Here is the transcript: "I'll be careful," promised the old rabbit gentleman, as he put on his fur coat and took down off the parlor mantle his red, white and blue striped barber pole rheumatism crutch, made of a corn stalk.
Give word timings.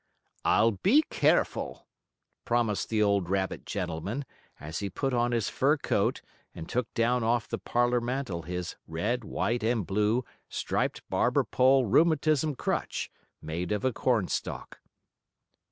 "I'll 0.43 0.71
be 0.71 1.03
careful," 1.11 1.85
promised 2.43 2.89
the 2.89 3.03
old 3.03 3.29
rabbit 3.29 3.67
gentleman, 3.67 4.25
as 4.59 4.79
he 4.79 4.89
put 4.89 5.13
on 5.13 5.31
his 5.31 5.47
fur 5.47 5.77
coat 5.77 6.23
and 6.55 6.67
took 6.67 6.91
down 6.95 7.23
off 7.23 7.47
the 7.47 7.59
parlor 7.59 8.01
mantle 8.01 8.41
his 8.41 8.75
red, 8.87 9.23
white 9.23 9.61
and 9.63 9.85
blue 9.85 10.25
striped 10.49 11.07
barber 11.11 11.43
pole 11.43 11.85
rheumatism 11.85 12.55
crutch, 12.55 13.11
made 13.43 13.71
of 13.71 13.85
a 13.85 13.93
corn 13.93 14.27
stalk. 14.27 14.79